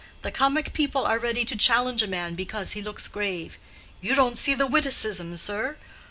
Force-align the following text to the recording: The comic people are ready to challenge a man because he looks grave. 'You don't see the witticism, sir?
The 0.23 0.31
comic 0.31 0.73
people 0.73 1.05
are 1.05 1.19
ready 1.19 1.45
to 1.45 1.55
challenge 1.55 2.01
a 2.01 2.07
man 2.07 2.33
because 2.33 2.71
he 2.71 2.81
looks 2.81 3.07
grave. 3.07 3.59
'You 4.01 4.15
don't 4.15 4.35
see 4.35 4.55
the 4.55 4.65
witticism, 4.65 5.37
sir? 5.37 5.77